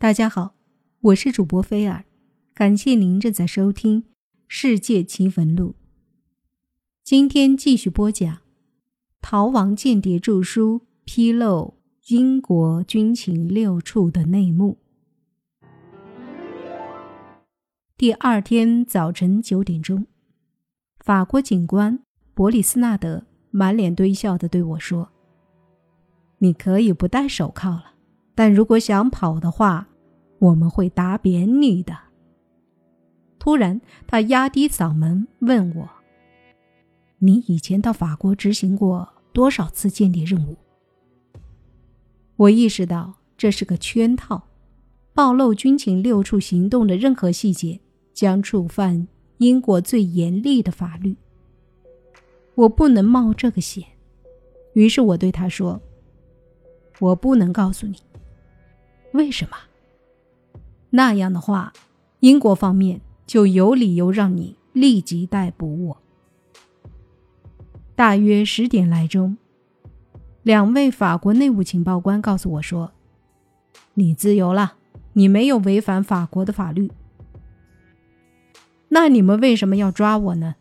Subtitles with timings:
[0.00, 0.54] 大家好，
[1.00, 2.04] 我是主播菲尔，
[2.54, 4.02] 感谢您正在收听
[4.46, 5.70] 《世界奇闻录》。
[7.02, 8.36] 今天继续播讲
[9.20, 11.74] 《逃亡间谍著书披露
[12.06, 14.78] 英国军情六处的内幕》。
[17.96, 20.06] 第二天早晨九点钟，
[21.00, 21.98] 法国警官
[22.34, 25.10] 伯里斯纳德满脸堆笑的对我说
[26.38, 27.94] ：“你可以不戴手铐了。”
[28.38, 29.88] 但如果想跑的话，
[30.38, 31.92] 我们会打扁你的。
[33.36, 35.90] 突然，他压低嗓门问我
[37.18, 40.56] ：“你以前到法国执行过多少次间谍任务？”
[42.38, 44.40] 我意识到这是个圈套，
[45.12, 47.80] 暴露军情六处行动的任何细节
[48.14, 51.16] 将触犯英国最严厉的法律。
[52.54, 53.84] 我不能冒这个险，
[54.74, 55.80] 于是我对他说
[57.00, 57.96] ：“我不能告诉你。”
[59.12, 59.56] 为什么？
[60.90, 61.72] 那样的话，
[62.20, 65.98] 英国方面就有理由让你立即逮捕我。
[67.94, 69.36] 大约十点来钟，
[70.42, 72.92] 两位法国内务情报官告诉我说
[73.94, 74.74] ：“你自由了，
[75.14, 76.90] 你没有违反法国的法律。”
[78.90, 80.54] 那你们为什么要抓我呢？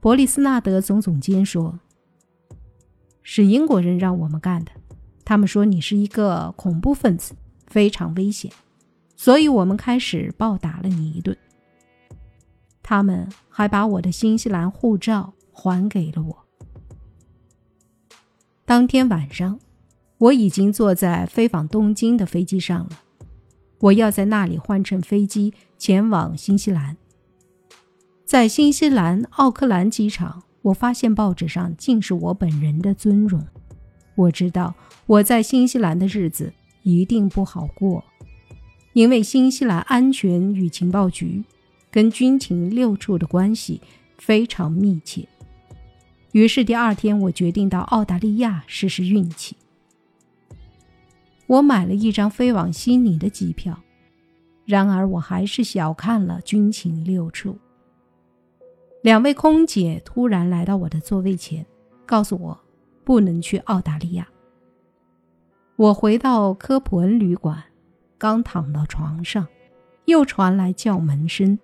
[0.00, 1.78] 伯利斯纳德总总监说
[3.22, 4.72] ：“是英国人让我们干的。”
[5.24, 7.34] 他们说你是一个恐怖分子，
[7.66, 8.52] 非常危险，
[9.16, 11.36] 所以我们开始暴打了你一顿。
[12.82, 16.44] 他们还把我的新西兰护照还给了我。
[18.66, 19.58] 当天晚上，
[20.18, 22.90] 我已经坐在飞往东京的飞机上了，
[23.80, 26.96] 我要在那里换乘飞机前往新西兰。
[28.26, 33.46] 在新西兰奥克兰机场，我发现报纸上尽是我本人的尊容。
[34.14, 34.74] 我知道
[35.06, 38.04] 我在新西兰的日子一定不好过，
[38.92, 41.42] 因为新西兰安全与情报局
[41.90, 43.80] 跟军情六处的关系
[44.18, 45.26] 非常密切。
[46.32, 49.56] 于是第二天，我决定到澳大利亚试试运气。
[51.46, 53.78] 我买了一张飞往悉尼的机票，
[54.64, 57.56] 然而我还是小看了军情六处。
[59.02, 61.66] 两位空姐突然来到我的座位前，
[62.06, 62.63] 告诉我。
[63.04, 64.26] 不能去澳大利亚。
[65.76, 67.62] 我回到科普恩旅馆，
[68.16, 69.46] 刚躺到床上，
[70.04, 71.58] 又传来叫门声，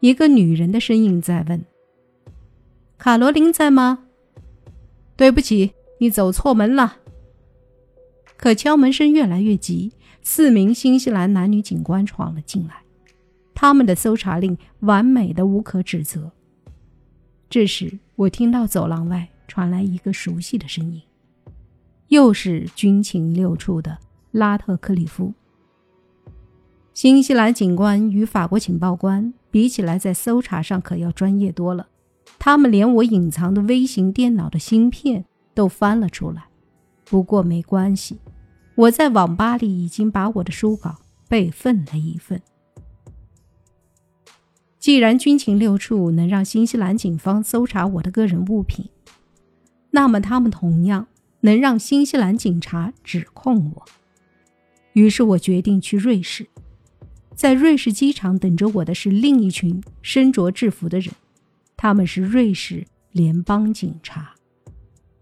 [0.00, 1.64] 一个女人的声音在问
[2.96, 4.06] ：“卡罗琳在吗
[5.16, 6.98] ？”“对不起，你走错门了。”
[8.38, 9.92] 可敲门声越来越急，
[10.22, 12.82] 四名新西兰男女警官闯了进来，
[13.54, 16.30] 他们的搜查令完美的无可指责。
[17.50, 19.28] 这时，我听到走廊外。
[19.50, 21.02] 传来一个熟悉的声音，
[22.06, 23.98] 又是军情六处的
[24.30, 25.34] 拉特克里夫。
[26.94, 31.88] 新西兰警官与法国情报官比起来，在搜查上可要专业多了。
[32.38, 36.44] 他们连我隐藏的微型电脑的芯片都翻了出来。
[37.04, 38.20] 不过没关系，
[38.76, 42.40] 我在网吧里已经把我的书稿备份了一份。
[44.78, 48.88] 既然军情六处能让新西兰警方搜查我的个人物品，
[49.90, 51.08] 那么，他们同样
[51.40, 53.84] 能让新西兰警察指控我。
[54.92, 56.46] 于是我决定去瑞士，
[57.34, 61.14] 在瑞士机场等着我的是另一群身着制服的人，
[61.76, 64.34] 他们是瑞士联邦警察，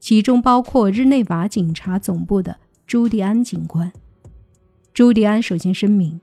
[0.01, 3.93] 其中包括日内瓦警察总部的朱迪安警官。
[4.93, 6.21] 朱迪安首先声明：“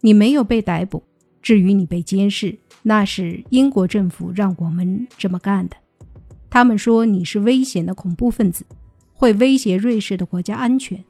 [0.00, 1.04] 你没有被逮捕，
[1.42, 5.76] 至于你被监视，那是英国政府让我们这么干的。”
[6.54, 8.64] 他们说你是危险的恐怖分子，
[9.12, 11.04] 会威胁瑞士的国家安全。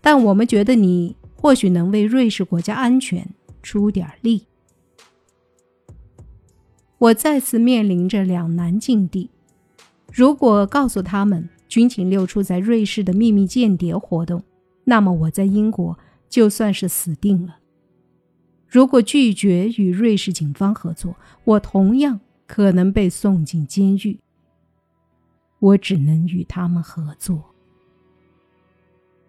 [0.00, 3.24] 但我们觉得你或许能为瑞士国家安全
[3.62, 4.48] 出点力。
[6.98, 9.30] 我再次面临着两难境地：
[10.12, 14.42] 如果告诉他们军情六处在瑞士的秘密间谍活动，
[14.82, 15.96] 那么我在英国
[16.28, 17.58] 就算是死定了；
[18.66, 21.14] 如果拒绝与瑞士警方合作，
[21.44, 22.18] 我同样
[22.48, 24.18] 可能被送进监狱。
[25.62, 27.54] 我只能与他们合作。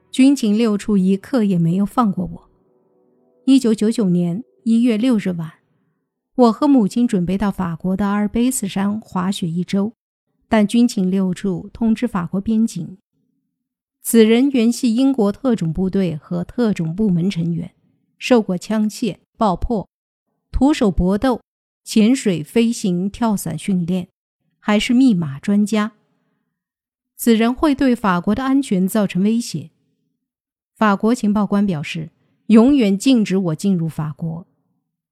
[0.10, 2.50] 军情六处一刻也没有放过我。
[3.46, 5.54] 一九九九年一月六日晚，
[6.36, 9.94] 我和母亲准备到法国的阿尔卑斯山滑雪一周，
[10.50, 12.98] 但军情六处通知法国边境，
[14.02, 17.76] 此人原系英国特种部队和特种部门成员，
[18.18, 19.88] 受过枪械、爆破、
[20.52, 21.42] 徒手搏斗、
[21.84, 24.08] 潜水、飞行、跳伞训练，
[24.60, 25.92] 还是密码专家。
[27.24, 29.70] 此人会对法国的安全造成威胁。
[30.76, 32.12] 法国情报官表示，
[32.48, 34.46] 永远禁止我进入法国。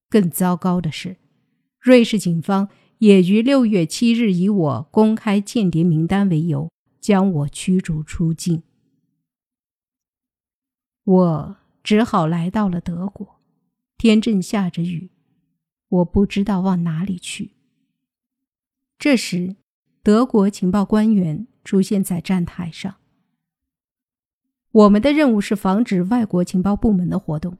[0.09, 1.15] 更糟糕的是，
[1.79, 2.67] 瑞士警方
[2.97, 6.69] 也于六月七日以我公开间谍名单为由，
[6.99, 8.63] 将我驱逐出境。
[11.05, 13.39] 我只好来到了德国，
[13.97, 15.11] 天正下着雨，
[15.87, 17.51] 我不知道往哪里去。
[18.99, 19.55] 这时，
[20.03, 22.95] 德国情报官员出现在站台上。
[24.71, 27.57] 我们的任务是防止外国情报部门的活动。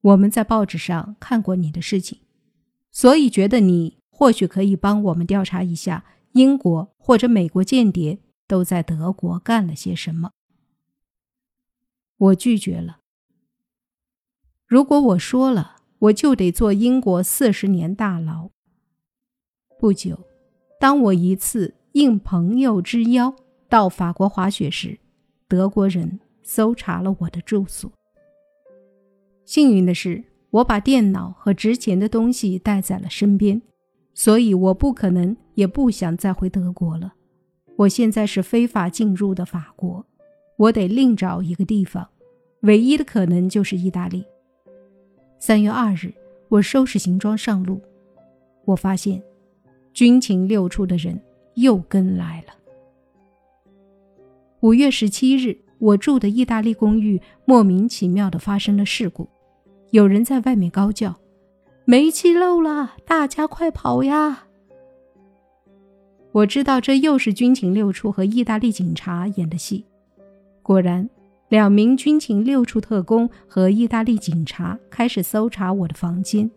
[0.00, 2.20] 我们在报纸上看过你的事情，
[2.90, 10.30] 所以觉得你或许可以帮我们调查一下英国或者美国间谍都在德国干了些什么。
[12.16, 13.00] 我拒绝了。
[14.66, 18.50] 如果我说了，我就得坐英国四十年大牢。
[19.78, 20.26] 不久，
[20.78, 23.34] 当我一次应朋友之邀
[23.68, 24.96] 到法国滑雪时，
[25.48, 27.90] 德国人搜查了我的住所。
[29.44, 33.60] 幸运的是，我把电脑和值钱的东西带在了身边，
[34.14, 37.14] 所以我不可能也不想再回德国了。
[37.74, 40.06] 我现在是非法进入的法国，
[40.56, 42.08] 我得另找一个地方，
[42.60, 44.24] 唯一的可能就是意大利。
[45.40, 46.14] 三月二日，
[46.48, 47.80] 我收拾行装上路，
[48.66, 49.20] 我发现
[49.92, 51.20] 军情六处的人
[51.60, 52.54] 又跟来了。
[54.60, 59.28] 五月十七日，我住的意大利公寓莫名其妙地发生了事故。
[59.90, 61.16] 有人在外面高叫
[61.86, 64.46] ：“煤气漏了，大家快跑呀！”
[66.32, 69.84] 我知道这又是军情六处和意大利警察演的戏。
[70.62, 71.08] 果然，
[71.48, 76.50] 两名军情六处特工和意大利警察开始搜查我的房间。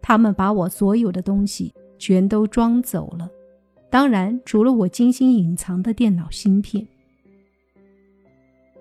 [0.00, 3.28] 他们把我所有的东西全都装走了，
[3.96, 6.86] 当然，除了我精心隐藏的电脑芯片。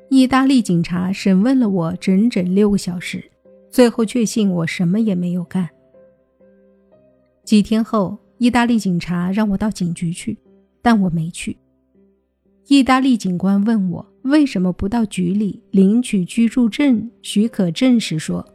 [0.10, 3.24] 意大利警察审问了我整整六个小时。
[3.70, 5.70] 最后确信我什么也没有干。
[7.46, 10.38] 几天后，意大利警察让我到警局去，
[10.82, 11.56] 但我没去。
[12.68, 18.46] 意大利警官问我为什么不到局里领取居住证许可证时说：“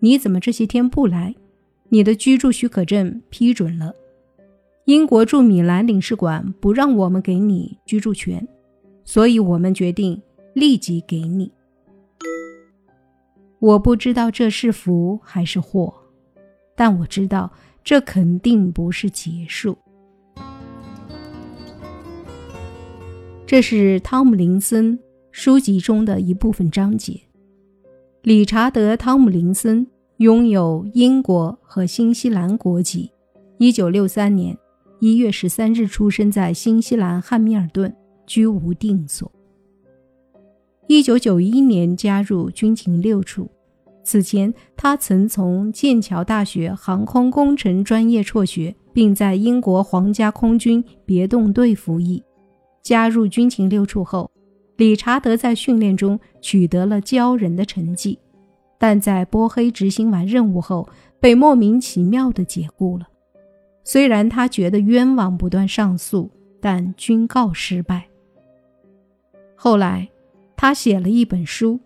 [0.00, 1.34] 你怎么这些天不来？
[1.88, 3.94] 你的居住许可证批准了，
[4.86, 8.46] 英国驻米兰领事馆不让我们给你居住权，
[9.04, 10.22] 所以我们决定
[10.54, 11.50] 立即给你。”
[13.58, 15.92] 我不知道这是福还是祸，
[16.76, 17.52] 但我知道
[17.82, 19.76] 这肯定不是结束。
[23.44, 24.96] 这是汤姆林森
[25.32, 27.20] 书籍中的一部分章节。
[28.22, 29.84] 理查德·汤姆林森
[30.18, 33.10] 拥有英国和新西兰国籍，
[33.58, 34.56] 一九六三年
[34.98, 37.94] 一月十三日出生在新西兰汉密尔顿，
[38.26, 39.30] 居无定所。
[40.86, 43.50] 一九九一年加入军情六处，
[44.02, 52.22] 此前他曾从剑桥大学航空工程专业辍学，并在英国皇家空军别动队服役。
[52.82, 54.30] 加入军情六处后，
[54.76, 58.18] 理查德在训练中取得了骄人的成绩，
[58.78, 60.88] 但在波黑执行完任务后
[61.20, 63.06] 被莫名其妙地解雇了。
[63.86, 66.30] 虽然他觉得冤枉，不断上诉，
[66.60, 68.06] 但均告失败。
[69.54, 70.06] 后来。
[70.58, 71.78] 他写了一本书。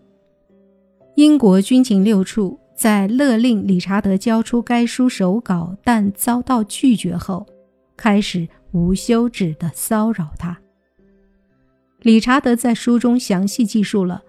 [1.15, 7.45] 英国军情六处在勒令理查德交出该书手稿，但遭到拒绝后，
[7.97, 10.57] 开始无休止地骚扰他。
[11.99, 14.23] 理查德在书中详细记述了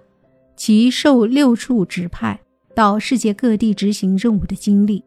[0.57, 2.41] 其受六处指派
[2.75, 5.05] 到世界各地执行任务的经历，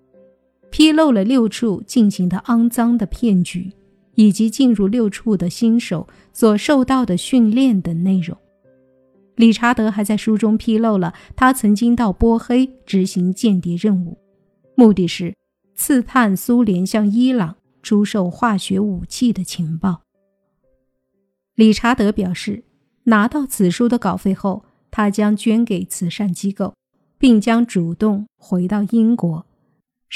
[0.70, 3.72] 披露了六处进行的肮脏的骗局，
[4.16, 8.38] 以及进入六处的新手所受到的训练等内容。
[9.36, 14.18] 理查德还在书中披露了他曾经到波黑执行间谍任务，
[14.76, 15.36] 目的是
[15.76, 20.02] 刺探苏联向伊朗出售化学武器的情报。
[21.56, 22.64] 理查德表示，
[23.04, 26.74] 拿到此书的稿费后，他将捐给慈善机构，
[27.18, 29.46] 并将主动回到英国，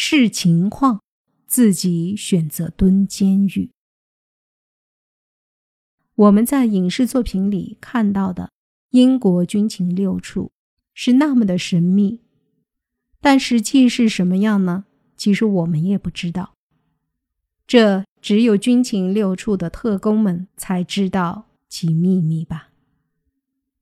[0.02, 1.02] 视情况
[1.46, 3.70] 自己选择蹲监狱。
[6.16, 8.50] 我们在影视作品里看到的。
[8.92, 10.54] 英国军情六处
[10.94, 12.22] 是那么的神秘，
[13.20, 14.86] 但实际是什么样呢？
[15.18, 16.56] 其实我们也不知道，
[17.68, 22.70] 这只有军情六处的特工们才知道其秘密吧。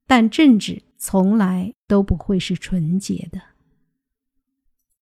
[0.07, 3.39] 但政治从来都不会是纯洁的。